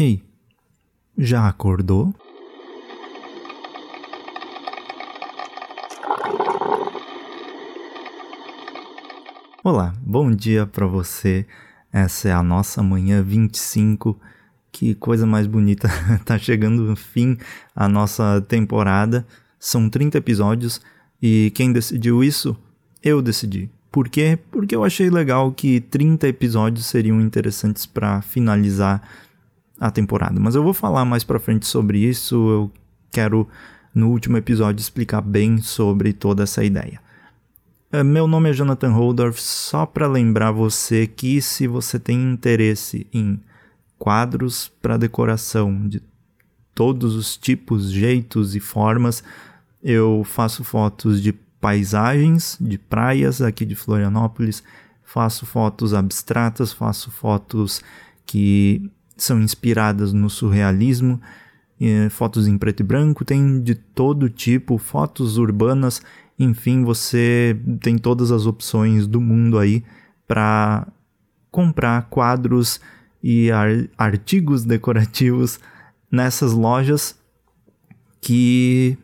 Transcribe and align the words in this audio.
Ei, 0.00 0.22
já 1.18 1.48
acordou? 1.48 2.14
Olá, 9.64 9.92
bom 10.00 10.30
dia 10.30 10.64
para 10.66 10.86
você. 10.86 11.44
Essa 11.92 12.28
é 12.28 12.32
a 12.32 12.44
nossa 12.44 12.80
manhã 12.80 13.24
25. 13.24 14.16
Que 14.70 14.94
coisa 14.94 15.26
mais 15.26 15.48
bonita, 15.48 15.88
tá 16.24 16.38
chegando 16.38 16.84
no 16.84 16.94
fim 16.94 17.36
a 17.74 17.88
nossa 17.88 18.40
temporada. 18.42 19.26
São 19.58 19.90
30 19.90 20.16
episódios 20.18 20.80
e 21.20 21.50
quem 21.56 21.72
decidiu 21.72 22.22
isso? 22.22 22.56
Eu 23.02 23.20
decidi. 23.20 23.68
Por 23.90 24.08
quê? 24.08 24.38
Porque 24.52 24.76
eu 24.76 24.84
achei 24.84 25.10
legal 25.10 25.50
que 25.50 25.80
30 25.80 26.28
episódios 26.28 26.86
seriam 26.86 27.20
interessantes 27.20 27.84
para 27.84 28.22
finalizar 28.22 29.02
a 29.78 29.90
temporada. 29.90 30.38
Mas 30.40 30.54
eu 30.54 30.62
vou 30.62 30.74
falar 30.74 31.04
mais 31.04 31.24
para 31.24 31.38
frente 31.38 31.66
sobre 31.66 31.98
isso. 31.98 32.34
Eu 32.48 32.72
quero 33.10 33.48
no 33.94 34.10
último 34.10 34.36
episódio 34.36 34.80
explicar 34.80 35.20
bem 35.20 35.58
sobre 35.58 36.12
toda 36.12 36.42
essa 36.42 36.64
ideia. 36.64 37.00
É, 37.90 38.04
meu 38.04 38.26
nome 38.26 38.50
é 38.50 38.52
Jonathan 38.52 38.90
Holdorf, 38.90 39.40
só 39.40 39.86
para 39.86 40.06
lembrar 40.06 40.52
você 40.52 41.06
que 41.06 41.40
se 41.40 41.66
você 41.66 41.98
tem 41.98 42.32
interesse 42.32 43.06
em 43.12 43.40
quadros 43.98 44.68
para 44.82 44.98
decoração 44.98 45.88
de 45.88 46.02
todos 46.74 47.16
os 47.16 47.36
tipos, 47.36 47.90
jeitos 47.90 48.54
e 48.54 48.60
formas, 48.60 49.24
eu 49.82 50.22
faço 50.24 50.62
fotos 50.62 51.22
de 51.22 51.32
paisagens 51.32 52.56
de 52.60 52.78
praias 52.78 53.40
aqui 53.40 53.64
de 53.64 53.74
Florianópolis, 53.74 54.62
faço 55.02 55.46
fotos 55.46 55.94
abstratas, 55.94 56.72
faço 56.72 57.10
fotos 57.10 57.82
que 58.26 58.90
são 59.24 59.40
inspiradas 59.40 60.12
no 60.12 60.28
surrealismo, 60.28 61.20
fotos 62.10 62.46
em 62.46 62.58
preto 62.58 62.80
e 62.80 62.84
branco, 62.84 63.24
tem 63.24 63.60
de 63.60 63.74
todo 63.74 64.28
tipo, 64.28 64.78
fotos 64.78 65.38
urbanas, 65.38 66.02
enfim, 66.38 66.84
você 66.84 67.58
tem 67.80 67.98
todas 67.98 68.30
as 68.30 68.46
opções 68.46 69.06
do 69.06 69.20
mundo 69.20 69.58
aí 69.58 69.84
para 70.26 70.86
comprar 71.50 72.08
quadros 72.08 72.80
e 73.22 73.50
ar 73.50 73.68
artigos 73.96 74.64
decorativos 74.64 75.58
nessas 76.10 76.52
lojas 76.52 77.16
que 78.20 78.96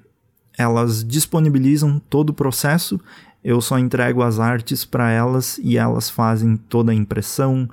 elas 0.57 1.05
disponibilizam 1.05 1.99
todo 1.99 2.31
o 2.31 2.35
processo, 2.35 3.01
eu 3.43 3.61
só 3.61 3.79
entrego 3.79 4.23
as 4.23 4.39
artes 4.39 4.85
para 4.85 5.11
elas 5.11 5.59
e 5.59 5.77
elas 5.77 6.09
fazem 6.09 6.57
toda 6.57 6.93
a 6.93 6.95
impressão 6.95 7.69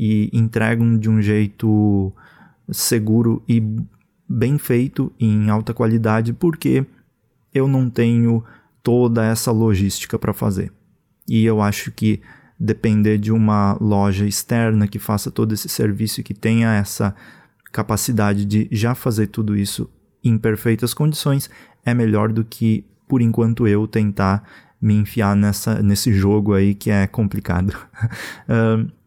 e 0.00 0.30
entregam 0.32 0.96
de 0.96 1.10
um 1.10 1.20
jeito 1.20 2.12
seguro 2.70 3.42
e 3.48 3.60
bem 4.28 4.56
feito 4.56 5.12
em 5.18 5.50
alta 5.50 5.74
qualidade, 5.74 6.32
porque 6.32 6.86
eu 7.52 7.66
não 7.66 7.90
tenho 7.90 8.44
toda 8.80 9.24
essa 9.24 9.50
logística 9.50 10.16
para 10.16 10.32
fazer. 10.32 10.72
E 11.28 11.44
eu 11.44 11.60
acho 11.60 11.90
que 11.90 12.20
depender 12.58 13.18
de 13.18 13.32
uma 13.32 13.76
loja 13.80 14.24
externa 14.24 14.86
que 14.86 15.00
faça 15.00 15.32
todo 15.32 15.52
esse 15.52 15.68
serviço 15.68 16.20
e 16.20 16.24
que 16.24 16.34
tenha 16.34 16.72
essa 16.74 17.12
capacidade 17.72 18.44
de 18.44 18.68
já 18.70 18.94
fazer 18.94 19.26
tudo 19.26 19.56
isso 19.56 19.90
em 20.22 20.38
perfeitas 20.38 20.94
condições 20.94 21.50
é 21.84 21.92
melhor 21.92 22.32
do 22.32 22.44
que, 22.44 22.84
por 23.08 23.20
enquanto, 23.20 23.66
eu 23.66 23.86
tentar 23.88 24.44
me 24.80 24.94
enfiar 24.94 25.34
nessa, 25.34 25.82
nesse 25.82 26.12
jogo 26.12 26.54
aí 26.54 26.72
que 26.74 26.90
é 26.90 27.06
complicado. 27.06 27.70
uh, 28.48 28.97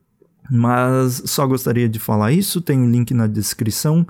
mas 0.52 1.24
só 1.26 1.48
gostaria 1.48 1.88
de 1.88 1.98
falar 1.98 2.34
isso, 2.34 2.60
tem 2.60 2.78
o 2.78 2.82
um 2.82 2.92
link 2.92 3.14
na 3.14 3.26
descrição. 3.26 4.06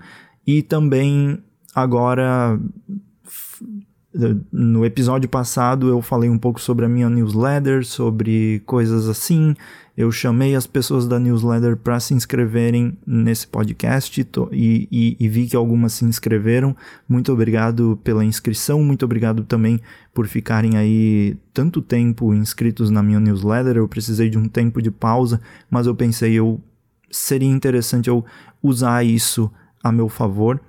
E 0.46 0.64
também 0.64 1.38
agora 1.76 2.60
no 4.14 4.86
episódio 4.86 5.30
passado 5.30 5.88
eu 5.88 6.02
falei 6.02 6.30
um 6.30 6.38
pouco 6.38 6.60
sobre 6.60 6.86
a 6.86 6.90
minha 6.90 7.10
newsletter, 7.10 7.86
sobre 7.86 8.62
coisas 8.66 9.08
assim. 9.08 9.56
Eu 9.96 10.12
chamei 10.12 10.56
as 10.56 10.68
pessoas 10.68 11.08
da 11.08 11.20
newsletter 11.20 11.78
para 11.78 12.00
se 12.00 12.14
inscreverem 12.14 12.98
nesse 13.06 13.48
podcast 13.48 14.28
e, 14.52 14.88
e, 14.92 15.18
e, 15.20 15.28
vi 15.30 15.48
que 15.48 15.56
algumas 15.56 15.94
se 15.94 16.06
inscreveram. 16.06 16.76
Muito 17.08 17.32
obrigado 17.32 18.00
pela 18.04 18.26
inscrição, 18.26 18.84
muito 18.84 19.06
obrigado 19.06 19.44
também 19.44 19.80
por 20.14 20.28
ficarem 20.28 20.78
aí 20.78 21.38
tanto 21.54 21.82
tempo 21.82 22.34
inscritos 22.34 22.90
na 22.90 23.04
minha 23.04 23.20
newsletter. 23.20 23.78
Eu 23.78 23.88
precisei 23.88 24.30
de 24.30 24.38
um 24.38 24.48
tempo 24.48 24.82
de 24.82 24.92
pausa, 24.92 25.40
mas 25.70 25.88
eu 25.88 25.96
pensei 25.96 26.34
eu 26.34 26.62
seria 27.10 27.50
interessante 27.50 28.10
eu 28.10 28.26
usar 28.64 29.06
isso 29.06 29.52
a 29.84 29.92
meu 29.92 30.08
favor 30.08 30.60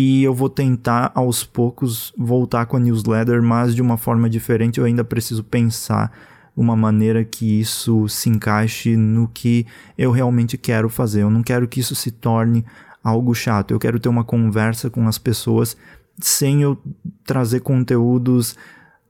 e 0.00 0.22
eu 0.22 0.32
vou 0.32 0.48
tentar 0.48 1.10
aos 1.12 1.42
poucos 1.42 2.12
voltar 2.16 2.66
com 2.66 2.76
a 2.76 2.80
newsletter, 2.80 3.42
mas 3.42 3.74
de 3.74 3.82
uma 3.82 3.96
forma 3.96 4.30
diferente. 4.30 4.78
Eu 4.78 4.84
ainda 4.84 5.02
preciso 5.02 5.42
pensar 5.42 6.16
uma 6.56 6.76
maneira 6.76 7.24
que 7.24 7.58
isso 7.58 8.08
se 8.08 8.28
encaixe 8.28 8.96
no 8.96 9.26
que 9.26 9.66
eu 9.98 10.12
realmente 10.12 10.56
quero 10.56 10.88
fazer. 10.88 11.22
Eu 11.22 11.30
não 11.30 11.42
quero 11.42 11.66
que 11.66 11.80
isso 11.80 11.96
se 11.96 12.12
torne 12.12 12.64
algo 13.02 13.34
chato. 13.34 13.72
Eu 13.72 13.78
quero 13.80 13.98
ter 13.98 14.08
uma 14.08 14.22
conversa 14.22 14.88
com 14.88 15.08
as 15.08 15.18
pessoas 15.18 15.76
sem 16.20 16.62
eu 16.62 16.78
trazer 17.24 17.58
conteúdos 17.58 18.54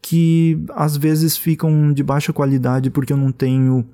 que 0.00 0.58
às 0.70 0.96
vezes 0.96 1.36
ficam 1.36 1.92
de 1.92 2.02
baixa 2.02 2.32
qualidade 2.32 2.88
porque 2.88 3.12
eu 3.12 3.18
não 3.18 3.30
tenho 3.30 3.84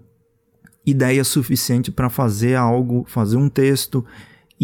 ideia 0.87 1.25
suficiente 1.25 1.91
para 1.91 2.09
fazer 2.09 2.55
algo, 2.55 3.05
fazer 3.09 3.37
um 3.37 3.49
texto 3.49 4.07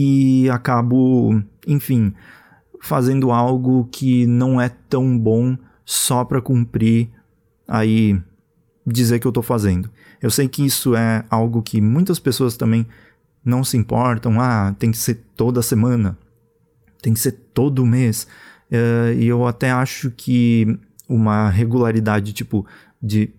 e 0.00 0.48
acabo, 0.48 1.42
enfim, 1.66 2.14
fazendo 2.80 3.30
algo 3.30 3.88
que 3.92 4.26
não 4.26 4.60
é 4.60 4.68
tão 4.68 5.18
bom 5.18 5.56
só 5.84 6.24
para 6.24 6.40
cumprir 6.40 7.10
aí 7.68 8.18
dizer 8.86 9.18
que 9.18 9.26
eu 9.26 9.30
estou 9.30 9.42
fazendo. 9.42 9.90
Eu 10.22 10.30
sei 10.30 10.48
que 10.48 10.64
isso 10.64 10.94
é 10.96 11.24
algo 11.28 11.62
que 11.62 11.80
muitas 11.80 12.18
pessoas 12.18 12.56
também 12.56 12.86
não 13.44 13.62
se 13.62 13.76
importam. 13.76 14.40
Ah, 14.40 14.74
tem 14.78 14.90
que 14.90 14.98
ser 14.98 15.22
toda 15.36 15.62
semana, 15.62 16.16
tem 17.02 17.12
que 17.12 17.20
ser 17.20 17.32
todo 17.52 17.84
mês. 17.84 18.26
Uh, 18.70 19.12
e 19.18 19.26
eu 19.26 19.46
até 19.46 19.70
acho 19.70 20.10
que 20.10 20.78
uma 21.08 21.50
regularidade 21.50 22.32
tipo 22.32 22.64
de 23.02 23.30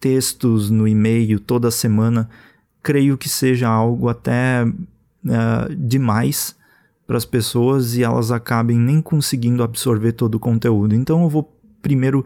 textos 0.00 0.70
no 0.70 0.88
e-mail 0.88 1.38
toda 1.38 1.70
semana, 1.70 2.28
creio 2.82 3.18
que 3.18 3.28
seja 3.28 3.68
algo 3.68 4.08
até 4.08 4.64
uh, 5.28 5.74
demais 5.76 6.56
para 7.06 7.16
as 7.16 7.24
pessoas 7.24 7.96
e 7.96 8.02
elas 8.02 8.30
acabem 8.30 8.78
nem 8.78 9.00
conseguindo 9.00 9.62
absorver 9.62 10.12
todo 10.12 10.34
o 10.34 10.40
conteúdo. 10.40 10.94
Então 10.94 11.22
eu 11.22 11.28
vou 11.28 11.54
primeiro 11.80 12.24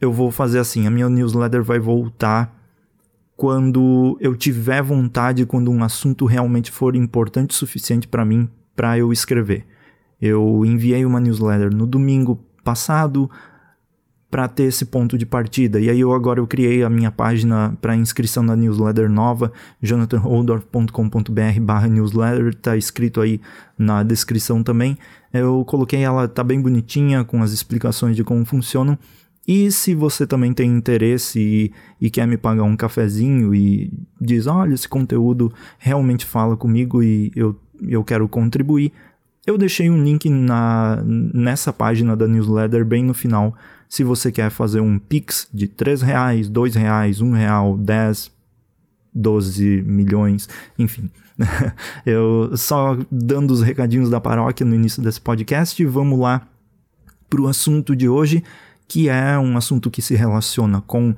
eu 0.00 0.12
vou 0.12 0.30
fazer 0.30 0.58
assim, 0.58 0.86
a 0.86 0.90
minha 0.90 1.08
newsletter 1.08 1.62
vai 1.62 1.78
voltar 1.78 2.56
quando 3.36 4.16
eu 4.20 4.36
tiver 4.36 4.82
vontade, 4.82 5.46
quando 5.46 5.70
um 5.70 5.82
assunto 5.82 6.24
realmente 6.26 6.70
for 6.70 6.94
importante 6.94 7.50
o 7.50 7.54
suficiente 7.54 8.06
para 8.06 8.24
mim 8.24 8.48
para 8.76 8.98
eu 8.98 9.12
escrever. 9.12 9.66
Eu 10.20 10.64
enviei 10.64 11.04
uma 11.04 11.20
newsletter 11.20 11.74
no 11.74 11.86
domingo 11.86 12.40
passado, 12.62 13.30
para 14.30 14.46
ter 14.46 14.64
esse 14.64 14.84
ponto 14.84 15.16
de 15.16 15.24
partida. 15.24 15.80
E 15.80 15.88
aí 15.88 16.00
eu 16.00 16.12
agora 16.12 16.38
eu 16.38 16.46
criei 16.46 16.82
a 16.82 16.90
minha 16.90 17.10
página 17.10 17.74
para 17.80 17.96
inscrição 17.96 18.42
na 18.42 18.54
newsletter 18.54 19.08
nova, 19.08 19.50
jonathanholdorf.com.br/newsletter, 19.82 22.54
tá 22.54 22.76
escrito 22.76 23.22
aí 23.22 23.40
na 23.78 24.02
descrição 24.02 24.62
também. 24.62 24.98
Eu 25.32 25.64
coloquei 25.64 26.02
ela 26.02 26.28
tá 26.28 26.44
bem 26.44 26.60
bonitinha 26.60 27.24
com 27.24 27.42
as 27.42 27.52
explicações 27.52 28.14
de 28.16 28.24
como 28.24 28.44
funcionam. 28.44 28.98
E 29.46 29.72
se 29.72 29.94
você 29.94 30.26
também 30.26 30.52
tem 30.52 30.70
interesse 30.70 31.40
e, 31.40 31.72
e, 31.98 32.10
quer 32.10 32.26
me 32.26 32.36
pagar 32.36 32.64
um 32.64 32.76
cafezinho 32.76 33.54
e 33.54 33.90
diz, 34.20 34.46
olha, 34.46 34.74
esse 34.74 34.86
conteúdo 34.86 35.50
realmente 35.78 36.26
fala 36.26 36.54
comigo 36.54 37.02
e 37.02 37.32
eu, 37.34 37.58
eu 37.80 38.04
quero 38.04 38.28
contribuir, 38.28 38.92
eu 39.48 39.56
deixei 39.56 39.88
um 39.88 40.02
link 40.04 40.28
na, 40.28 41.02
nessa 41.04 41.72
página 41.72 42.14
da 42.14 42.28
newsletter 42.28 42.84
bem 42.84 43.02
no 43.02 43.14
final 43.14 43.56
se 43.88 44.04
você 44.04 44.30
quer 44.30 44.50
fazer 44.50 44.80
um 44.80 44.98
Pix 44.98 45.48
de 45.52 45.66
3 45.66 46.02
reais, 46.02 46.50
2 46.50 46.74
reais, 46.74 47.22
1 47.22 47.32
real, 47.32 47.78
10, 47.78 48.30
12 49.14 49.82
milhões, 49.86 50.50
enfim. 50.78 51.10
Eu 52.04 52.54
só 52.58 52.98
dando 53.10 53.50
os 53.52 53.62
recadinhos 53.62 54.10
da 54.10 54.20
paróquia 54.20 54.66
no 54.66 54.74
início 54.74 55.02
desse 55.02 55.20
podcast, 55.20 55.82
vamos 55.86 56.18
lá 56.18 56.46
para 57.30 57.40
o 57.40 57.48
assunto 57.48 57.96
de 57.96 58.06
hoje, 58.06 58.44
que 58.86 59.08
é 59.08 59.38
um 59.38 59.56
assunto 59.56 59.90
que 59.90 60.02
se 60.02 60.14
relaciona 60.14 60.82
com 60.82 61.14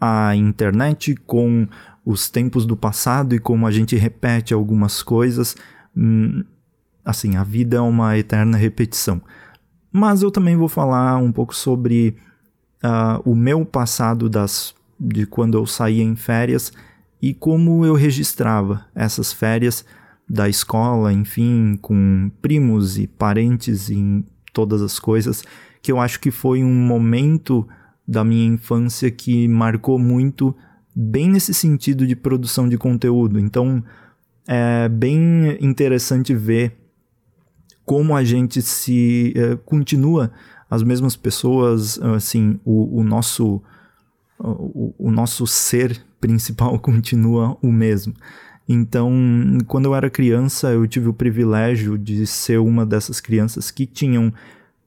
a 0.00 0.36
internet, 0.36 1.16
com 1.26 1.66
os 2.06 2.30
tempos 2.30 2.64
do 2.64 2.76
passado 2.76 3.34
e 3.34 3.40
como 3.40 3.66
a 3.66 3.72
gente 3.72 3.96
repete 3.96 4.54
algumas 4.54 5.02
coisas. 5.02 5.56
Assim, 7.04 7.36
a 7.36 7.44
vida 7.44 7.76
é 7.76 7.80
uma 7.80 8.16
eterna 8.16 8.56
repetição. 8.56 9.20
Mas 9.92 10.22
eu 10.22 10.30
também 10.30 10.56
vou 10.56 10.68
falar 10.68 11.16
um 11.18 11.32
pouco 11.32 11.54
sobre 11.54 12.16
uh, 12.82 13.30
o 13.30 13.34
meu 13.34 13.64
passado 13.64 14.28
das, 14.28 14.74
de 14.98 15.26
quando 15.26 15.58
eu 15.58 15.66
saía 15.66 16.02
em 16.02 16.16
férias 16.16 16.72
e 17.20 17.34
como 17.34 17.84
eu 17.84 17.94
registrava 17.94 18.86
essas 18.94 19.32
férias 19.32 19.84
da 20.28 20.48
escola, 20.48 21.12
enfim, 21.12 21.78
com 21.80 22.30
primos 22.40 22.98
e 22.98 23.06
parentes 23.06 23.90
em 23.90 24.24
todas 24.52 24.80
as 24.80 24.98
coisas, 24.98 25.44
que 25.82 25.92
eu 25.92 26.00
acho 26.00 26.18
que 26.20 26.30
foi 26.30 26.64
um 26.64 26.74
momento 26.74 27.66
da 28.06 28.24
minha 28.24 28.46
infância 28.46 29.10
que 29.10 29.46
marcou 29.46 29.98
muito, 29.98 30.54
bem 30.94 31.28
nesse 31.28 31.54
sentido 31.54 32.06
de 32.06 32.16
produção 32.16 32.68
de 32.68 32.76
conteúdo. 32.76 33.38
Então, 33.38 33.82
é 34.46 34.88
bem 34.88 35.56
interessante 35.60 36.34
ver 36.34 36.81
como 37.84 38.16
a 38.16 38.24
gente 38.24 38.62
se 38.62 39.32
é, 39.36 39.56
continua 39.56 40.32
as 40.70 40.82
mesmas 40.82 41.16
pessoas, 41.16 42.00
assim, 42.00 42.58
o, 42.64 43.00
o 43.00 43.04
nosso 43.04 43.62
o, 44.38 44.94
o 44.98 45.10
nosso 45.10 45.46
ser 45.46 46.04
principal 46.20 46.78
continua 46.80 47.56
o 47.62 47.70
mesmo. 47.70 48.14
Então, 48.68 49.12
quando 49.66 49.86
eu 49.86 49.94
era 49.94 50.08
criança, 50.08 50.70
eu 50.70 50.86
tive 50.86 51.08
o 51.08 51.14
privilégio 51.14 51.98
de 51.98 52.26
ser 52.26 52.58
uma 52.58 52.86
dessas 52.86 53.20
crianças 53.20 53.70
que 53.70 53.86
tinham 53.86 54.32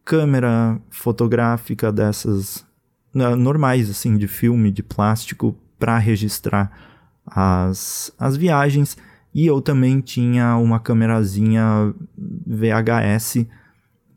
câmera 0.04 0.80
fotográfica 0.90 1.92
dessas 1.92 2.66
normais, 3.14 3.90
assim, 3.90 4.18
de 4.18 4.28
filme, 4.28 4.72
de 4.72 4.84
plástico, 4.84 5.56
para 5.78 5.98
registrar 5.98 6.72
as, 7.26 8.12
as 8.18 8.38
viagens. 8.38 8.98
E 9.36 9.46
eu 9.46 9.62
também 9.62 10.00
tinha 10.00 10.56
uma 10.56 10.80
câmerazinha 10.80 11.94
VHS 12.18 13.46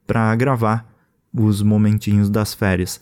para 0.07 0.33
gravar 0.37 0.89
os 1.35 1.61
momentinhos 1.61 2.31
das 2.31 2.55
férias. 2.55 3.01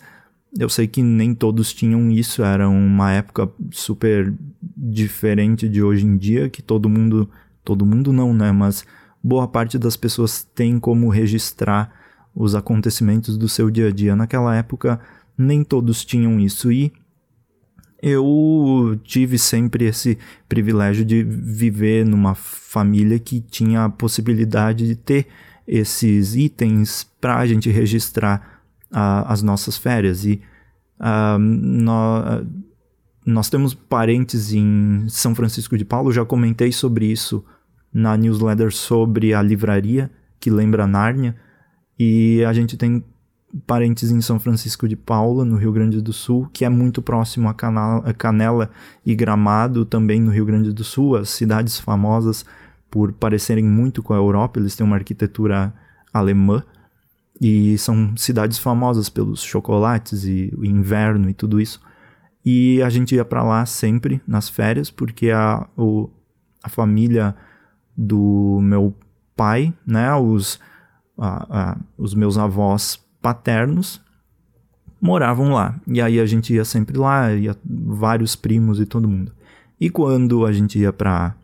Eu 0.57 0.67
sei 0.67 0.87
que 0.87 1.03
nem 1.03 1.35
todos 1.35 1.71
tinham 1.71 2.09
isso, 2.09 2.41
era 2.43 2.67
uma 2.67 3.11
época 3.11 3.47
super 3.69 4.33
diferente 4.75 5.69
de 5.69 5.83
hoje 5.83 6.07
em 6.07 6.17
dia, 6.17 6.49
que 6.49 6.63
todo 6.63 6.89
mundo, 6.89 7.29
todo 7.63 7.85
mundo 7.85 8.11
não, 8.11 8.33
né, 8.33 8.51
mas 8.51 8.83
boa 9.23 9.47
parte 9.47 9.77
das 9.77 9.95
pessoas 9.95 10.43
tem 10.43 10.79
como 10.79 11.09
registrar 11.09 11.93
os 12.33 12.55
acontecimentos 12.55 13.37
do 13.37 13.47
seu 13.47 13.69
dia 13.69 13.89
a 13.89 13.91
dia. 13.91 14.15
Naquela 14.15 14.55
época, 14.55 14.99
nem 15.37 15.63
todos 15.63 16.03
tinham 16.03 16.39
isso 16.39 16.71
e 16.71 16.91
eu 18.01 18.99
tive 19.03 19.37
sempre 19.37 19.85
esse 19.85 20.17
privilégio 20.47 21.03
de 21.03 21.23
viver 21.23 22.05
numa 22.05 22.35
família 22.35 23.17
que 23.17 23.39
tinha 23.41 23.85
a 23.85 23.89
possibilidade 23.89 24.87
de 24.87 24.95
ter 24.95 25.27
esses 25.67 26.35
itens 26.35 27.03
para 27.19 27.37
a 27.37 27.45
gente 27.45 27.69
registrar 27.69 28.61
as 28.91 29.41
nossas 29.41 29.77
férias. 29.77 30.25
E 30.25 30.41
uh, 30.99 32.47
nós 33.25 33.49
temos 33.49 33.73
parentes 33.73 34.53
em 34.53 35.05
São 35.09 35.35
Francisco 35.35 35.77
de 35.77 35.83
Paulo, 35.83 36.11
já 36.11 36.23
comentei 36.23 36.71
sobre 36.71 37.05
isso 37.07 37.43
na 37.93 38.15
newsletter 38.15 38.71
sobre 38.71 39.33
a 39.33 39.41
livraria 39.41 40.09
que 40.39 40.49
lembra 40.49 40.87
Nárnia. 40.87 41.35
E 41.99 42.43
a 42.45 42.53
gente 42.53 42.77
tem 42.77 43.03
parentes 43.65 44.11
em 44.11 44.21
São 44.21 44.39
Francisco 44.39 44.87
de 44.87 44.95
Paula, 44.95 45.43
no 45.43 45.55
Rio 45.55 45.71
Grande 45.71 46.01
do 46.01 46.13
Sul, 46.13 46.49
que 46.51 46.65
é 46.65 46.69
muito 46.69 47.01
próximo 47.01 47.49
a 47.49 48.13
Canela 48.13 48.69
e 49.05 49.15
Gramado, 49.15 49.85
também 49.85 50.21
no 50.21 50.31
Rio 50.31 50.45
Grande 50.45 50.71
do 50.71 50.83
Sul, 50.83 51.15
as 51.15 51.29
cidades 51.29 51.79
famosas 51.79 52.45
por 52.89 53.11
parecerem 53.13 53.65
muito 53.65 54.01
com 54.01 54.13
a 54.13 54.17
Europa, 54.17 54.59
eles 54.59 54.75
têm 54.75 54.85
uma 54.85 54.95
arquitetura 54.95 55.73
alemã. 56.13 56.63
E 57.39 57.77
são 57.77 58.17
cidades 58.17 58.57
famosas 58.57 59.09
pelos 59.09 59.43
chocolates 59.43 60.23
e 60.23 60.51
o 60.57 60.65
inverno 60.65 61.29
e 61.29 61.33
tudo 61.33 61.61
isso. 61.61 61.79
E 62.43 62.81
a 62.81 62.89
gente 62.89 63.13
ia 63.13 63.23
para 63.23 63.43
lá 63.43 63.65
sempre 63.65 64.21
nas 64.27 64.49
férias, 64.49 64.89
porque 64.89 65.29
a, 65.29 65.67
o, 65.77 66.09
a 66.63 66.69
família 66.69 67.35
do 67.95 68.59
meu 68.61 68.95
pai, 69.35 69.73
né, 69.85 70.13
os, 70.15 70.59
a, 71.17 71.71
a, 71.71 71.77
os 71.97 72.15
meus 72.15 72.37
avós 72.37 72.99
paternos 73.21 74.01
moravam 75.01 75.53
lá. 75.53 75.79
E 75.87 76.01
aí 76.01 76.19
a 76.19 76.25
gente 76.25 76.53
ia 76.53 76.65
sempre 76.65 76.97
lá, 76.97 77.33
ia 77.33 77.55
vários 77.63 78.35
primos 78.35 78.79
e 78.79 78.85
todo 78.85 79.07
mundo. 79.07 79.31
E 79.79 79.89
quando 79.89 80.45
a 80.45 80.51
gente 80.51 80.79
ia 80.79 80.91
para 80.91 81.35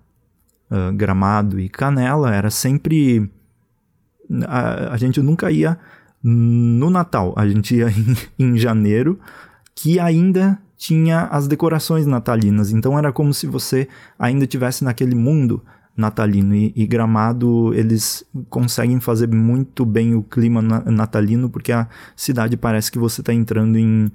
uh, 0.72 0.92
Gramado 0.94 1.60
e 1.60 1.70
Canela, 1.70 2.34
era 2.34 2.50
sempre 2.50 3.30
a, 4.48 4.94
a 4.94 4.98
gente 4.98 5.22
nunca 5.22 5.52
ia 5.52 5.78
no 6.24 6.90
Natal, 6.90 7.34
a 7.36 7.48
gente 7.48 7.76
ia 7.76 7.90
em, 7.90 8.16
em 8.40 8.58
janeiro, 8.58 9.20
que 9.76 10.00
ainda 10.00 10.60
tinha 10.78 11.24
as 11.26 11.48
decorações 11.48 12.06
natalinas. 12.06 12.72
Então 12.72 12.98
era 12.98 13.12
como 13.12 13.34
se 13.34 13.46
você 13.46 13.88
ainda 14.18 14.48
tivesse 14.48 14.84
naquele 14.84 15.16
mundo 15.16 15.64
natalino. 15.96 16.56
E, 16.56 16.74
e, 16.76 16.86
Gramado, 16.86 17.74
eles 17.74 18.26
conseguem 18.50 19.00
fazer 19.00 19.28
muito 19.28 19.86
bem 19.86 20.16
o 20.16 20.24
clima 20.24 20.62
na, 20.62 20.80
natalino, 20.82 21.50
porque 21.50 21.72
a 21.72 21.88
cidade 22.16 22.58
parece 22.58 22.92
que 22.92 23.00
você 23.00 23.22
está 23.22 23.34
entrando 23.34 23.78
em 23.78 24.12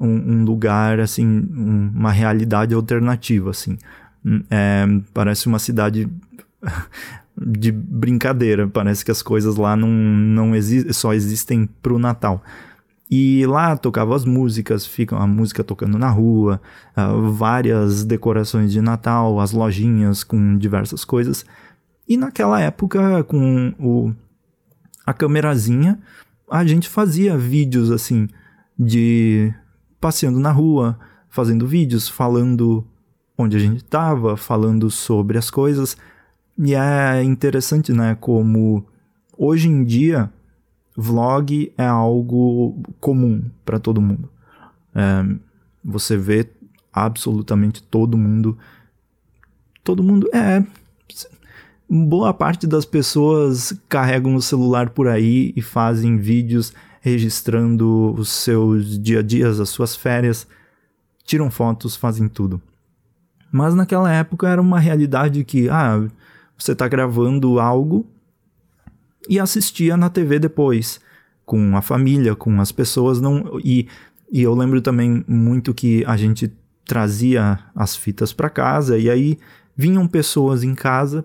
um, 0.00 0.08
um 0.08 0.44
lugar, 0.44 1.00
assim, 1.00 1.26
um, 1.26 1.92
uma 1.94 2.10
realidade 2.10 2.74
alternativa, 2.74 3.50
assim. 3.50 3.76
É, 4.50 4.86
parece 5.14 5.46
uma 5.46 5.58
cidade 5.58 6.08
de 7.36 7.70
brincadeira. 7.70 8.66
Parece 8.68 9.04
que 9.04 9.10
as 9.10 9.22
coisas 9.22 9.56
lá 9.56 9.76
não, 9.76 9.88
não 9.88 10.52
só 10.92 11.12
existem 11.14 11.68
pro 11.80 11.98
Natal. 11.98 12.42
E 13.10 13.44
lá 13.44 13.76
tocava 13.76 14.14
as 14.14 14.24
músicas, 14.24 14.86
fica 14.86 15.16
a 15.16 15.26
música 15.26 15.64
tocando 15.64 15.98
na 15.98 16.08
rua, 16.08 16.60
uh, 16.96 17.32
várias 17.32 18.04
decorações 18.04 18.70
de 18.70 18.80
Natal, 18.80 19.40
as 19.40 19.50
lojinhas 19.50 20.22
com 20.22 20.56
diversas 20.56 21.04
coisas. 21.04 21.44
E 22.08 22.16
naquela 22.16 22.60
época, 22.60 23.24
com 23.24 23.74
o, 23.80 24.14
a 25.04 25.12
câmerazinha, 25.12 25.98
a 26.48 26.64
gente 26.64 26.88
fazia 26.88 27.36
vídeos 27.36 27.90
assim, 27.90 28.28
de 28.78 29.52
passeando 30.00 30.38
na 30.38 30.52
rua, 30.52 30.96
fazendo 31.28 31.66
vídeos, 31.66 32.08
falando 32.08 32.86
onde 33.36 33.56
a 33.56 33.60
gente 33.60 33.78
estava, 33.78 34.36
falando 34.36 34.88
sobre 34.88 35.36
as 35.36 35.50
coisas. 35.50 35.96
E 36.56 36.74
é 36.74 37.22
interessante, 37.24 37.92
né, 37.92 38.16
como 38.20 38.86
hoje 39.36 39.68
em 39.68 39.82
dia 39.82 40.30
vlog 40.96 41.72
é 41.76 41.86
algo 41.86 42.82
comum 43.00 43.42
para 43.64 43.78
todo 43.78 44.00
mundo. 44.00 44.28
É, 44.94 45.24
você 45.84 46.16
vê 46.16 46.48
absolutamente 46.92 47.82
todo 47.82 48.18
mundo. 48.18 48.58
Todo 49.82 50.02
mundo. 50.02 50.28
É. 50.32 50.64
Boa 51.88 52.32
parte 52.32 52.66
das 52.66 52.84
pessoas 52.84 53.72
carregam 53.88 54.34
o 54.34 54.42
celular 54.42 54.90
por 54.90 55.08
aí 55.08 55.52
e 55.56 55.62
fazem 55.62 56.18
vídeos 56.18 56.72
registrando 57.00 58.14
os 58.16 58.28
seus 58.28 58.98
dia 58.98 59.20
a 59.20 59.22
dias, 59.22 59.58
as 59.58 59.70
suas 59.70 59.96
férias, 59.96 60.46
tiram 61.24 61.50
fotos, 61.50 61.96
fazem 61.96 62.28
tudo. 62.28 62.60
Mas 63.50 63.74
naquela 63.74 64.12
época 64.12 64.48
era 64.48 64.60
uma 64.60 64.78
realidade 64.78 65.42
que, 65.44 65.68
ah, 65.68 66.06
você 66.56 66.72
está 66.72 66.86
gravando 66.86 67.58
algo 67.58 68.06
e 69.28 69.38
assistia 69.38 69.96
na 69.96 70.08
TV 70.08 70.38
depois, 70.38 71.00
com 71.44 71.76
a 71.76 71.82
família, 71.82 72.34
com 72.34 72.60
as 72.60 72.72
pessoas. 72.72 73.20
não 73.20 73.60
E, 73.64 73.86
e 74.30 74.42
eu 74.42 74.54
lembro 74.54 74.80
também 74.80 75.24
muito 75.26 75.74
que 75.74 76.04
a 76.06 76.16
gente 76.16 76.52
trazia 76.84 77.58
as 77.74 77.94
fitas 77.94 78.32
para 78.32 78.50
casa 78.50 78.98
e 78.98 79.08
aí 79.08 79.38
vinham 79.76 80.06
pessoas 80.06 80.64
em 80.64 80.74
casa 80.74 81.24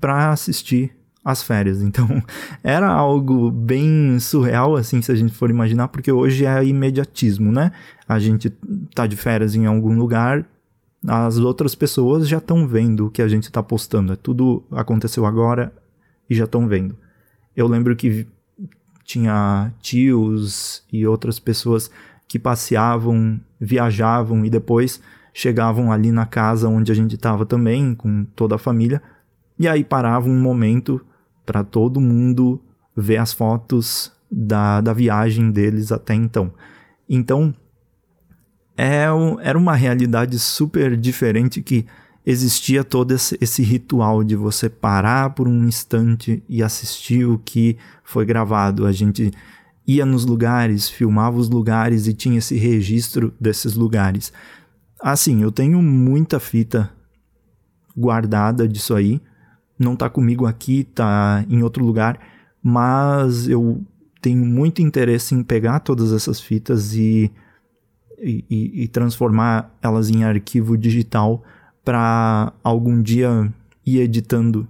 para 0.00 0.32
assistir 0.32 0.94
as 1.24 1.42
férias. 1.42 1.82
Então, 1.92 2.22
era 2.62 2.88
algo 2.88 3.50
bem 3.50 4.18
surreal, 4.18 4.76
assim, 4.76 5.02
se 5.02 5.12
a 5.12 5.14
gente 5.14 5.34
for 5.34 5.50
imaginar, 5.50 5.88
porque 5.88 6.10
hoje 6.10 6.46
é 6.46 6.64
imediatismo, 6.64 7.52
né? 7.52 7.72
A 8.08 8.18
gente 8.18 8.50
tá 8.94 9.06
de 9.06 9.16
férias 9.16 9.54
em 9.54 9.66
algum 9.66 9.96
lugar, 9.96 10.46
as 11.06 11.38
outras 11.38 11.74
pessoas 11.74 12.28
já 12.28 12.38
estão 12.38 12.66
vendo 12.66 13.06
o 13.06 13.10
que 13.10 13.22
a 13.22 13.28
gente 13.28 13.44
está 13.44 13.62
postando. 13.62 14.12
É 14.12 14.16
tudo 14.16 14.62
aconteceu 14.70 15.26
agora 15.26 15.72
e 16.30 16.34
já 16.34 16.44
estão 16.44 16.68
vendo. 16.68 16.96
Eu 17.56 17.66
lembro 17.66 17.94
que 17.94 18.26
tinha 19.04 19.72
tios 19.80 20.84
e 20.92 21.06
outras 21.06 21.38
pessoas 21.38 21.90
que 22.26 22.38
passeavam, 22.38 23.40
viajavam 23.60 24.44
e 24.44 24.50
depois 24.50 25.00
chegavam 25.34 25.90
ali 25.92 26.10
na 26.10 26.26
casa 26.26 26.68
onde 26.68 26.92
a 26.92 26.94
gente 26.94 27.14
estava 27.14 27.44
também, 27.44 27.94
com 27.94 28.24
toda 28.36 28.54
a 28.54 28.58
família, 28.58 29.02
e 29.58 29.68
aí 29.68 29.84
parava 29.84 30.28
um 30.28 30.40
momento 30.40 31.04
para 31.44 31.64
todo 31.64 32.00
mundo 32.00 32.60
ver 32.96 33.16
as 33.16 33.32
fotos 33.32 34.12
da, 34.30 34.80
da 34.80 34.92
viagem 34.92 35.50
deles 35.50 35.92
até 35.92 36.14
então. 36.14 36.52
Então, 37.08 37.54
é, 38.76 39.04
era 39.42 39.58
uma 39.58 39.74
realidade 39.74 40.38
super 40.38 40.96
diferente 40.96 41.60
que 41.60 41.86
existia 42.24 42.84
todo 42.84 43.12
esse, 43.12 43.62
ritual 43.62 44.22
de 44.22 44.36
você 44.36 44.68
parar 44.68 45.30
por 45.30 45.48
um 45.48 45.64
instante 45.64 46.42
e 46.48 46.62
assistir 46.62 47.26
o 47.26 47.38
que 47.38 47.76
foi 48.04 48.24
gravado. 48.24 48.86
A 48.86 48.92
gente 48.92 49.32
ia 49.86 50.06
nos 50.06 50.24
lugares, 50.24 50.88
filmava 50.88 51.36
os 51.36 51.48
lugares 51.48 52.06
e 52.06 52.14
tinha 52.14 52.38
esse 52.38 52.56
registro 52.56 53.34
desses 53.40 53.74
lugares. 53.74 54.32
Assim, 55.00 55.42
eu 55.42 55.50
tenho 55.50 55.82
muita 55.82 56.38
fita 56.38 56.92
guardada 57.96 58.66
disso 58.68 58.94
aí. 58.94 59.20
não 59.78 59.96
tá 59.96 60.08
comigo 60.08 60.46
aqui, 60.46 60.84
tá 60.84 61.44
em 61.48 61.62
outro 61.62 61.84
lugar, 61.84 62.20
mas 62.62 63.48
eu 63.48 63.84
tenho 64.20 64.46
muito 64.46 64.80
interesse 64.80 65.34
em 65.34 65.42
pegar 65.42 65.80
todas 65.80 66.12
essas 66.12 66.40
fitas 66.40 66.94
e, 66.94 67.32
e, 68.16 68.84
e 68.84 68.88
transformar 68.88 69.76
elas 69.82 70.08
em 70.08 70.22
arquivo 70.22 70.78
digital 70.78 71.42
para 71.84 72.52
algum 72.62 73.00
dia 73.02 73.52
ir 73.84 74.00
editando 74.00 74.68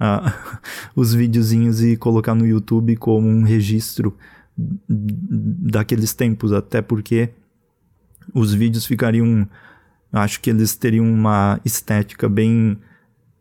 uh, 0.00 0.58
os 0.94 1.14
videozinhos 1.14 1.82
e 1.82 1.96
colocar 1.96 2.34
no 2.34 2.46
YouTube 2.46 2.96
como 2.96 3.28
um 3.28 3.42
registro 3.42 4.16
daqueles 4.56 6.14
tempos, 6.14 6.52
até 6.52 6.82
porque 6.82 7.30
os 8.34 8.52
vídeos 8.52 8.86
ficariam. 8.86 9.48
Acho 10.10 10.40
que 10.40 10.48
eles 10.50 10.74
teriam 10.74 11.04
uma 11.04 11.60
estética 11.64 12.28
bem 12.28 12.78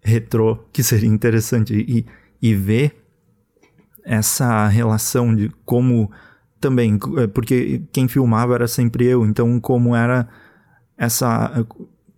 retrô, 0.02 0.58
que 0.72 0.84
seria 0.84 1.10
interessante. 1.10 1.74
E, 1.74 2.06
e 2.42 2.54
ver 2.54 2.96
essa 4.04 4.68
relação 4.68 5.36
de 5.36 5.50
como 5.66 6.12
também, 6.60 7.00
é, 7.18 7.28
porque 7.28 7.82
quem 7.92 8.08
filmava 8.08 8.56
era 8.56 8.68
sempre 8.68 9.06
eu, 9.06 9.26
então 9.26 9.60
como 9.60 9.96
era 9.96 10.28
essa 10.98 11.66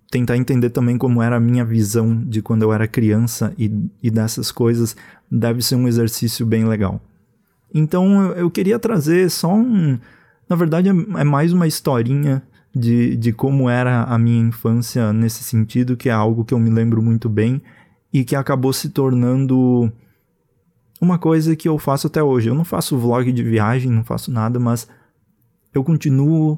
tentar 0.10 0.38
entender 0.38 0.72
também 0.72 0.98
como 0.98 1.22
era 1.22 1.36
a 1.36 1.39
minha 1.39 1.63
visão 1.63 2.16
de 2.24 2.42
quando 2.42 2.63
eu 2.63 2.74
era 2.74 2.88
criança 2.88 3.54
e, 3.58 3.72
e 4.01 4.10
dessas 4.10 4.51
coisas 4.51 4.96
deve 5.32 5.62
ser 5.62 5.75
um 5.75 5.88
exercício 5.88 6.46
bem 6.46 6.66
legal. 6.66 7.01
Então 7.74 8.32
eu, 8.32 8.50
queria 8.50 8.80
trazer 8.80 9.30
só 9.30 9.54
um. 9.54 10.00
Na 10.50 10.56
verdade, 10.56 10.89
é, 10.89 11.22
é 11.22 11.24
mais 11.24 11.54
uma 11.54 11.68
historinha 11.68 12.42
de, 12.74 13.16
de 13.16 13.32
como 13.32 13.70
era 13.70 14.04
a 14.04 14.18
minha 14.18 14.42
infância 14.42 15.13
nesse 15.13 15.44
sentido, 15.44 15.96
que 15.96 16.10
é 16.10 16.12
algo 16.12 16.44
que 16.44 16.54
eu 16.54 16.60
me 16.60 16.72
lembro 16.72 17.01
muito 17.01 17.30
bem 17.30 17.62
e 18.12 18.24
que 18.24 18.36
acabou 18.36 18.74
se 18.74 18.89
tornando 18.89 19.92
uma 21.00 21.20
coisa 21.20 21.56
que 21.56 21.70
eu 21.70 21.78
faço 21.78 22.08
até 22.08 22.24
hoje. 22.24 22.50
Eu 22.50 22.56
não 22.56 22.66
faço 22.66 22.98
vlog 22.98 23.32
de 23.32 23.44
viagem, 23.44 23.92
não 23.92 24.04
faço 24.04 24.32
nada, 24.32 24.60
mas 24.60 24.88
eu 25.72 25.84
continuo 25.84 26.58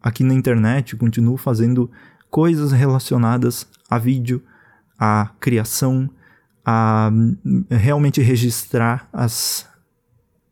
aqui 0.00 0.24
na 0.24 0.32
internet, 0.32 0.96
continuo 0.96 1.36
fazendo 1.36 1.90
coisas 2.30 2.72
relacionadas 2.72 3.66
a 3.88 3.98
vídeo, 3.98 4.42
a 4.98 5.30
criação, 5.40 6.08
a 6.64 7.10
realmente 7.70 8.20
registrar 8.20 9.08
as 9.12 9.68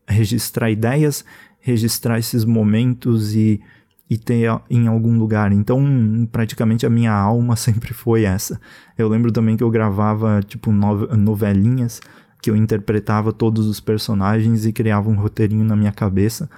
registrar 0.06 0.70
ideias, 0.70 1.24
registrar 1.60 2.18
esses 2.18 2.44
momentos 2.44 3.34
e, 3.34 3.60
e 4.08 4.18
ter 4.18 4.50
em 4.68 4.86
algum 4.86 5.18
lugar. 5.18 5.50
Então, 5.50 6.28
praticamente 6.30 6.84
a 6.84 6.90
minha 6.90 7.12
alma 7.12 7.56
sempre 7.56 7.94
foi 7.94 8.24
essa. 8.24 8.60
Eu 8.98 9.08
lembro 9.08 9.32
também 9.32 9.56
que 9.56 9.64
eu 9.64 9.70
gravava 9.70 10.40
tipo 10.46 10.70
novelinhas 10.70 12.00
que 12.44 12.50
eu 12.50 12.56
interpretava 12.56 13.32
todos 13.32 13.66
os 13.66 13.80
personagens 13.80 14.66
e 14.66 14.72
criava 14.72 15.08
um 15.08 15.14
roteirinho 15.14 15.64
na 15.64 15.74
minha 15.74 15.90
cabeça. 15.90 16.50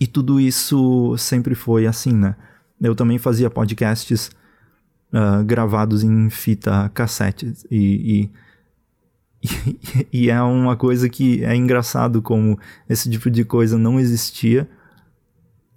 E 0.00 0.06
tudo 0.06 0.40
isso 0.40 1.14
sempre 1.18 1.54
foi 1.54 1.86
assim, 1.86 2.14
né? 2.14 2.34
Eu 2.82 2.94
também 2.96 3.16
fazia 3.16 3.48
podcasts 3.48 4.30
uh, 5.12 5.44
gravados 5.44 6.02
em 6.02 6.28
fita 6.28 6.90
cassete 6.92 7.54
e, 7.70 8.28
e, 9.42 10.08
e, 10.12 10.30
é 10.30 10.42
uma 10.42 10.76
coisa 10.76 11.08
que 11.08 11.44
é 11.44 11.54
engraçado 11.54 12.20
como 12.20 12.58
esse 12.88 13.08
tipo 13.08 13.30
de 13.30 13.44
coisa 13.44 13.78
não 13.78 14.00
existia. 14.00 14.68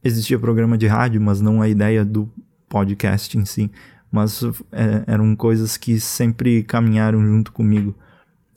Existia 0.04 0.40
programa 0.40 0.78
de 0.78 0.88
rádio, 0.88 1.22
mas 1.22 1.42
não 1.42 1.62
a 1.62 1.70
ideia 1.70 2.04
do 2.04 2.30
podcast 2.68 3.38
em 3.38 3.46
si. 3.46 3.72
Mas 4.12 4.44
é, 4.72 5.04
eram 5.08 5.36
coisas 5.36 5.78
que 5.78 6.00
sempre 6.00 6.64
caminharam 6.64 7.24
junto 7.24 7.52
comigo. 7.52 7.96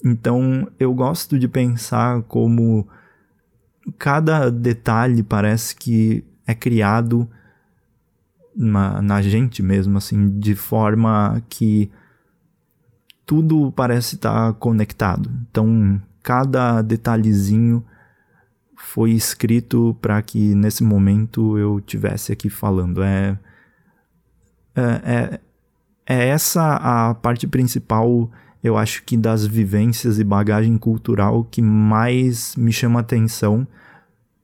Então 0.04 0.70
eu 0.78 0.94
gosto 0.94 1.38
de 1.38 1.48
pensar 1.48 2.22
como 2.22 2.88
cada 3.98 4.50
detalhe 4.50 5.22
parece 5.22 5.74
que 5.74 6.24
é 6.46 6.54
criado 6.54 7.28
na, 8.58 9.00
na 9.00 9.22
gente 9.22 9.62
mesmo, 9.62 9.96
assim, 9.96 10.38
de 10.40 10.56
forma 10.56 11.40
que 11.48 11.88
tudo 13.24 13.70
parece 13.72 14.16
estar 14.16 14.52
conectado. 14.54 15.30
Então, 15.48 16.02
cada 16.22 16.82
detalhezinho 16.82 17.84
foi 18.76 19.12
escrito 19.12 19.96
para 20.00 20.20
que 20.22 20.54
nesse 20.54 20.82
momento 20.82 21.56
eu 21.56 21.80
tivesse 21.80 22.32
aqui 22.32 22.50
falando. 22.50 23.02
É, 23.02 23.38
é, 24.74 24.82
é, 24.82 25.40
é, 26.06 26.28
essa 26.28 26.76
a 26.76 27.14
parte 27.14 27.46
principal, 27.46 28.30
eu 28.62 28.76
acho 28.76 29.04
que 29.04 29.16
das 29.16 29.46
vivências 29.46 30.18
e 30.18 30.24
bagagem 30.24 30.76
cultural 30.76 31.44
que 31.44 31.62
mais 31.62 32.56
me 32.56 32.72
chama 32.72 33.00
atenção 33.00 33.66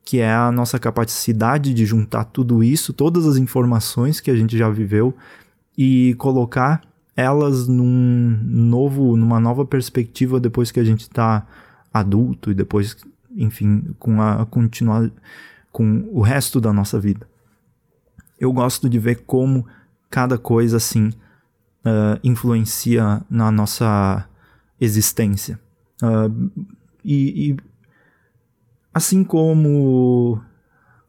que 0.05 0.19
é 0.19 0.31
a 0.31 0.51
nossa 0.51 0.77
capacidade 0.77 1.73
de 1.73 1.83
juntar 1.83 2.25
tudo 2.25 2.63
isso, 2.63 2.93
todas 2.93 3.25
as 3.25 3.37
informações 3.37 4.19
que 4.19 4.29
a 4.29 4.35
gente 4.35 4.55
já 4.55 4.69
viveu 4.69 5.15
e 5.75 6.13
colocar 6.19 6.81
elas 7.15 7.67
num 7.67 8.39
novo, 8.43 9.17
numa 9.17 9.39
nova 9.39 9.65
perspectiva 9.65 10.39
depois 10.39 10.71
que 10.71 10.79
a 10.79 10.83
gente 10.83 11.01
está 11.01 11.47
adulto 11.91 12.51
e 12.51 12.53
depois, 12.53 12.95
enfim, 13.35 13.95
com 13.97 14.21
a 14.21 14.45
continuar 14.45 15.09
com 15.71 16.07
o 16.11 16.21
resto 16.21 16.61
da 16.61 16.71
nossa 16.71 16.99
vida. 16.99 17.27
Eu 18.39 18.53
gosto 18.53 18.87
de 18.87 18.99
ver 18.99 19.23
como 19.25 19.65
cada 20.09 20.37
coisa 20.37 20.77
assim 20.77 21.07
uh, 21.07 22.19
influencia 22.23 23.21
na 23.29 23.49
nossa 23.51 24.27
existência. 24.79 25.59
Uh, 26.03 26.51
e, 27.03 27.51
e 27.51 27.57
Assim 28.95 29.25
como 29.25 30.39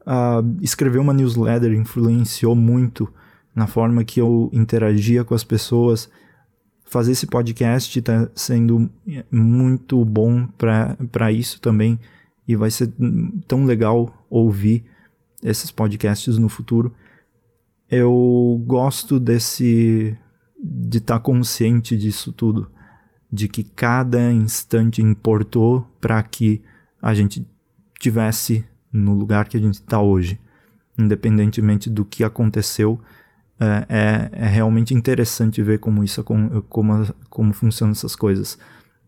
uh, 0.01 0.57
escrever 0.61 0.99
uma 0.99 1.13
newsletter 1.13 1.71
influenciou 1.71 2.53
muito 2.53 3.07
na 3.55 3.65
forma 3.65 4.03
que 4.03 4.19
eu 4.19 4.49
interagia 4.51 5.23
com 5.23 5.33
as 5.33 5.45
pessoas, 5.45 6.09
fazer 6.83 7.13
esse 7.13 7.25
podcast 7.25 7.97
está 7.97 8.29
sendo 8.35 8.91
muito 9.31 10.03
bom 10.03 10.45
para 10.57 11.31
isso 11.31 11.61
também. 11.61 11.97
E 12.45 12.57
vai 12.57 12.69
ser 12.69 12.91
tão 13.47 13.63
legal 13.63 14.25
ouvir 14.29 14.83
esses 15.41 15.71
podcasts 15.71 16.37
no 16.37 16.49
futuro. 16.49 16.93
Eu 17.89 18.61
gosto 18.67 19.17
desse 19.17 20.17
de 20.61 20.97
estar 20.97 21.19
tá 21.19 21.19
consciente 21.21 21.95
disso 21.95 22.33
tudo, 22.33 22.69
de 23.31 23.47
que 23.47 23.63
cada 23.63 24.29
instante 24.29 25.01
importou 25.01 25.87
para 26.01 26.21
que 26.21 26.61
a 27.01 27.13
gente 27.13 27.47
tivesse 27.99 28.65
no 28.91 29.13
lugar 29.13 29.47
que 29.47 29.57
a 29.57 29.59
gente 29.59 29.75
está 29.75 30.01
hoje, 30.01 30.39
independentemente 30.97 31.89
do 31.89 32.05
que 32.05 32.23
aconteceu. 32.23 32.99
É, 33.59 33.85
é, 33.89 34.29
é, 34.33 34.47
realmente 34.47 34.93
interessante 34.93 35.63
ver 35.63 35.79
como 35.79 36.03
isso 36.03 36.23
como, 36.23 36.61
como 37.29 37.53
funcionam 37.53 37.91
essas 37.91 38.15
coisas. 38.15 38.57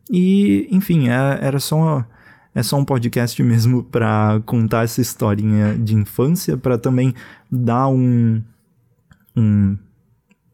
E, 0.09 0.67
enfim, 0.71 1.07
é, 1.07 1.39
era 1.39 1.59
só 1.59 2.03
é 2.55 2.63
só 2.63 2.77
um 2.77 2.85
podcast 2.85 3.41
mesmo 3.43 3.83
para 3.91 4.41
contar 4.45 4.83
essa 4.83 5.01
historinha 5.01 5.77
de 5.77 5.95
infância, 5.95 6.57
para 6.57 6.77
também 6.77 7.13
dar 7.51 7.87
um, 7.89 8.41
um, 9.35 9.77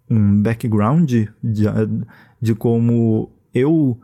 um 0.10 0.42
background 0.42 1.10
de, 1.10 1.66
de 2.42 2.56
como 2.56 3.32
eu 3.54 3.98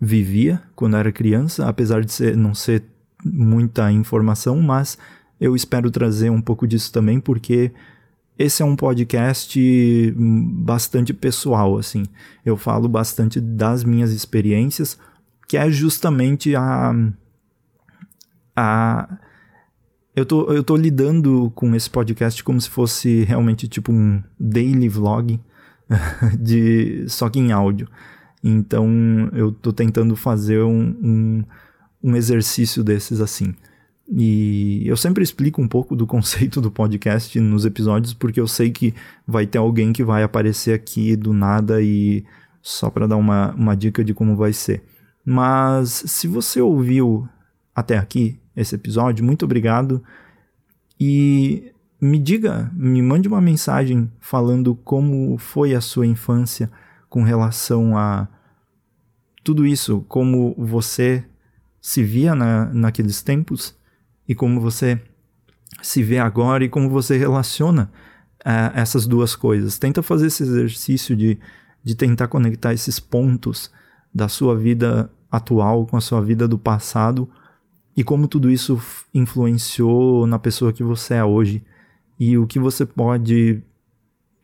vivia 0.00 0.62
quando 0.74 0.96
era 0.96 1.12
criança, 1.12 1.68
apesar 1.68 2.04
de 2.04 2.12
ser, 2.12 2.36
não 2.36 2.54
ser 2.54 2.84
muita 3.24 3.90
informação, 3.92 4.60
mas 4.60 4.98
eu 5.40 5.56
espero 5.56 5.90
trazer 5.90 6.30
um 6.30 6.40
pouco 6.40 6.66
disso 6.66 6.92
também, 6.92 7.20
porque 7.20 7.72
esse 8.38 8.62
é 8.62 8.64
um 8.64 8.74
podcast 8.74 10.14
bastante 10.16 11.12
pessoal, 11.12 11.76
assim. 11.76 12.04
Eu 12.44 12.56
falo 12.56 12.88
bastante 12.88 13.38
das 13.38 13.84
minhas 13.84 14.12
experiências, 14.12 14.98
que 15.46 15.58
é 15.58 15.70
justamente 15.70 16.56
a. 16.56 16.94
a 18.56 19.18
eu 20.16 20.24
tô, 20.24 20.50
eu 20.52 20.64
tô 20.64 20.74
lidando 20.74 21.52
com 21.54 21.74
esse 21.74 21.88
podcast 21.88 22.42
como 22.42 22.58
se 22.60 22.68
fosse 22.68 23.24
realmente 23.24 23.68
tipo 23.68 23.92
um 23.92 24.22
daily 24.38 24.88
vlog, 24.88 25.38
de, 26.40 27.04
só 27.08 27.28
que 27.28 27.38
em 27.38 27.52
áudio. 27.52 27.88
Então 28.42 28.88
eu 29.34 29.52
tô 29.52 29.70
tentando 29.70 30.16
fazer 30.16 30.62
um, 30.62 30.96
um 31.02 31.44
um 32.02 32.16
exercício 32.16 32.82
desses 32.82 33.20
assim. 33.20 33.54
E 34.12 34.82
eu 34.86 34.96
sempre 34.96 35.22
explico 35.22 35.62
um 35.62 35.68
pouco 35.68 35.94
do 35.94 36.06
conceito 36.08 36.60
do 36.60 36.70
podcast 36.70 37.38
nos 37.38 37.64
episódios, 37.64 38.12
porque 38.12 38.40
eu 38.40 38.48
sei 38.48 38.70
que 38.70 38.94
vai 39.26 39.46
ter 39.46 39.58
alguém 39.58 39.92
que 39.92 40.02
vai 40.02 40.22
aparecer 40.22 40.74
aqui 40.74 41.14
do 41.14 41.32
nada 41.32 41.80
e 41.80 42.24
só 42.62 42.90
para 42.90 43.06
dar 43.06 43.16
uma, 43.16 43.52
uma 43.54 43.76
dica 43.76 44.04
de 44.04 44.12
como 44.12 44.36
vai 44.36 44.52
ser. 44.52 44.82
Mas 45.24 46.04
se 46.06 46.26
você 46.26 46.60
ouviu 46.60 47.28
até 47.74 47.96
aqui 47.96 48.38
esse 48.56 48.74
episódio, 48.74 49.24
muito 49.24 49.44
obrigado. 49.44 50.02
E 50.98 51.72
me 52.00 52.18
diga, 52.18 52.70
me 52.74 53.00
mande 53.02 53.28
uma 53.28 53.40
mensagem 53.40 54.10
falando 54.20 54.74
como 54.74 55.38
foi 55.38 55.74
a 55.74 55.80
sua 55.80 56.06
infância 56.06 56.70
com 57.08 57.22
relação 57.22 57.96
a 57.96 58.28
tudo 59.42 59.66
isso, 59.66 60.04
como 60.08 60.54
você 60.58 61.24
se 61.80 62.02
via 62.02 62.34
na, 62.34 62.66
naqueles 62.66 63.22
tempos 63.22 63.74
e 64.28 64.34
como 64.34 64.60
você 64.60 65.00
se 65.82 66.02
vê 66.02 66.18
agora 66.18 66.64
e 66.64 66.68
como 66.68 66.90
você 66.90 67.16
relaciona 67.16 67.90
uh, 68.40 68.76
essas 68.76 69.06
duas 69.06 69.34
coisas. 69.34 69.78
Tenta 69.78 70.02
fazer 70.02 70.26
esse 70.26 70.42
exercício 70.42 71.16
de, 71.16 71.38
de 71.82 71.94
tentar 71.94 72.28
conectar 72.28 72.72
esses 72.72 73.00
pontos 73.00 73.70
da 74.14 74.28
sua 74.28 74.56
vida 74.56 75.10
atual 75.30 75.86
com 75.86 75.96
a 75.96 76.00
sua 76.00 76.20
vida 76.20 76.46
do 76.46 76.58
passado 76.58 77.28
e 77.96 78.02
como 78.02 78.26
tudo 78.26 78.50
isso 78.50 78.80
influenciou 79.14 80.26
na 80.26 80.38
pessoa 80.38 80.72
que 80.72 80.82
você 80.82 81.14
é 81.14 81.24
hoje 81.24 81.62
e 82.18 82.36
o 82.36 82.46
que 82.46 82.58
você 82.58 82.84
pode 82.84 83.62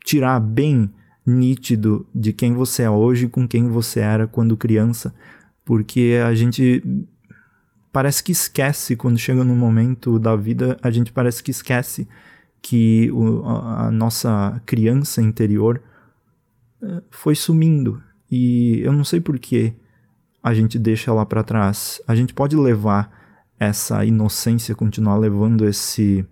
tirar 0.03 0.39
bem 0.39 0.89
nítido 1.25 2.07
de 2.15 2.31
quem 2.31 2.53
você 2.53 2.83
é 2.83 2.89
hoje 2.89 3.27
com 3.27 3.47
quem 3.47 3.67
você 3.67 3.99
era 3.99 4.25
quando 4.25 4.55
criança, 4.55 5.13
porque 5.65 6.17
a 6.25 6.33
gente 6.33 6.81
parece 7.97 8.23
que 8.23 8.31
esquece 8.31 8.95
quando 8.95 9.17
chega 9.17 9.43
num 9.43 9.55
momento 9.55 10.19
da 10.19 10.35
vida, 10.35 10.77
a 10.83 10.91
gente 10.91 11.11
parece 11.11 11.41
que 11.41 11.49
esquece 11.49 12.07
que 12.61 13.09
o, 13.11 13.43
a, 13.43 13.87
a 13.87 13.91
nossa 13.91 14.61
criança 14.67 15.19
interior 15.19 15.81
eh, 16.79 17.01
foi 17.09 17.33
sumindo 17.33 17.99
e 18.29 18.81
eu 18.83 18.93
não 18.93 19.03
sei 19.03 19.19
por 19.19 19.39
que 19.39 19.73
a 20.43 20.53
gente 20.53 20.77
deixa 20.77 21.11
lá 21.11 21.25
para 21.25 21.43
trás. 21.43 21.99
A 22.07 22.13
gente 22.13 22.35
pode 22.35 22.55
levar 22.55 23.11
essa 23.59 24.05
inocência, 24.05 24.75
continuar 24.75 25.17
levando 25.17 25.67
esse 25.67 26.23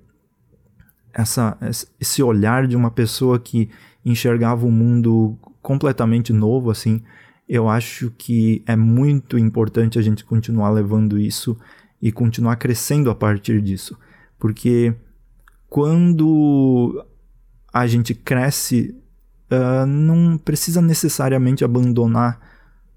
essa 1.12 1.58
esse 2.00 2.22
olhar 2.22 2.68
de 2.68 2.76
uma 2.76 2.92
pessoa 2.92 3.40
que 3.40 3.72
enxergava 4.06 4.68
o 4.68 4.70
um 4.70 4.72
mundo 4.72 5.36
completamente 5.64 6.32
novo 6.32 6.70
assim. 6.70 7.02
Eu 7.48 7.70
acho 7.70 8.12
que 8.18 8.64
é 8.66 8.76
muito 8.76 9.38
importante 9.38 10.00
a 10.00 10.02
gente 10.02 10.26
continuar 10.26 10.72
levando 10.72 11.20
isso 11.20 11.58
e 12.02 12.12
continuar 12.12 12.56
crescendo 12.56 13.10
a 13.10 13.16
partir 13.16 13.62
disso, 13.62 13.98
porque 14.40 14.94
quando 15.70 17.06
a 17.74 17.86
gente 17.88 18.14
cresce, 18.14 18.96
uh, 19.52 19.86
não 19.86 20.38
precisa 20.38 20.82
necessariamente 20.82 21.64
abandonar 21.64 22.40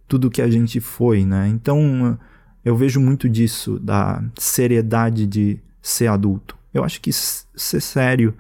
tudo 0.06 0.30
que 0.30 0.40
a 0.40 0.48
gente 0.48 0.80
foi, 0.80 1.24
né? 1.24 1.48
Então 1.48 2.18
eu 2.64 2.76
vejo 2.76 3.00
muito 3.00 3.28
disso, 3.28 3.78
da 3.78 4.22
seriedade 4.38 5.26
de 5.26 5.60
ser 5.82 6.06
adulto. 6.06 6.56
Eu 6.72 6.84
acho 6.84 7.00
que 7.00 7.12
ser 7.12 7.80
sério 7.80 8.34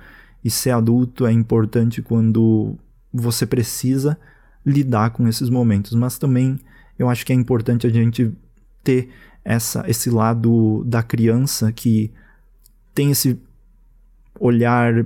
e 0.44 0.50
ser 0.50 0.70
adulto 0.70 1.26
é 1.26 1.32
importante 1.32 2.02
quando 2.02 2.76
você 3.12 3.46
precisa 3.46 4.18
lidar 4.68 5.10
com 5.10 5.26
esses 5.26 5.48
momentos, 5.48 5.94
mas 5.94 6.18
também 6.18 6.58
eu 6.98 7.08
acho 7.08 7.24
que 7.24 7.32
é 7.32 7.36
importante 7.36 7.86
a 7.86 7.90
gente 7.90 8.32
ter 8.84 9.08
essa, 9.44 9.84
esse 9.88 10.10
lado 10.10 10.84
da 10.84 11.02
criança 11.02 11.72
que 11.72 12.12
tem 12.94 13.10
esse 13.10 13.38
olhar 14.38 15.04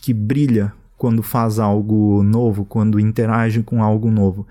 que 0.00 0.14
brilha 0.14 0.72
quando 0.96 1.22
faz 1.22 1.58
algo 1.58 2.22
novo, 2.22 2.64
quando 2.64 2.98
interage 2.98 3.62
com 3.62 3.82
algo 3.82 4.10
novo. 4.10 4.46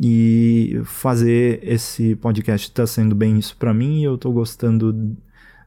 E 0.00 0.80
fazer 0.84 1.60
esse 1.62 2.16
podcast 2.16 2.68
está 2.68 2.86
sendo 2.86 3.14
bem 3.14 3.38
isso 3.38 3.56
para 3.56 3.74
mim 3.74 4.00
e 4.00 4.04
eu 4.04 4.14
estou 4.14 4.32
gostando 4.32 5.16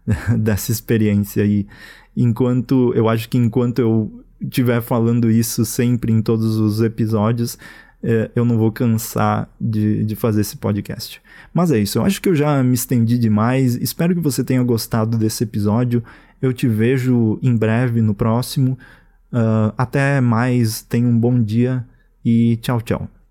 dessa 0.37 0.71
experiência 0.71 1.43
aí. 1.43 1.67
Enquanto 2.15 2.93
eu 2.95 3.09
acho 3.09 3.29
que 3.29 3.37
enquanto 3.37 3.79
eu 3.79 4.23
estiver 4.41 4.81
falando 4.81 5.31
isso 5.31 5.65
sempre 5.65 6.11
em 6.11 6.21
todos 6.21 6.57
os 6.57 6.81
episódios, 6.81 7.57
é, 8.03 8.29
eu 8.35 8.43
não 8.43 8.57
vou 8.57 8.71
cansar 8.71 9.49
de, 9.59 10.03
de 10.03 10.15
fazer 10.15 10.41
esse 10.41 10.57
podcast. 10.57 11.21
Mas 11.53 11.71
é 11.71 11.79
isso, 11.79 11.97
eu 11.97 12.05
acho 12.05 12.21
que 12.21 12.27
eu 12.27 12.35
já 12.35 12.61
me 12.61 12.73
estendi 12.73 13.17
demais. 13.17 13.75
Espero 13.75 14.13
que 14.13 14.21
você 14.21 14.43
tenha 14.43 14.61
gostado 14.61 15.17
desse 15.17 15.43
episódio. 15.43 16.03
Eu 16.41 16.51
te 16.51 16.67
vejo 16.67 17.39
em 17.41 17.55
breve 17.55 18.01
no 18.01 18.13
próximo. 18.13 18.77
Uh, 19.31 19.73
até 19.77 20.19
mais, 20.19 20.81
tenha 20.81 21.07
um 21.07 21.17
bom 21.17 21.41
dia 21.41 21.85
e 22.23 22.57
tchau, 22.57 22.81
tchau. 22.81 23.22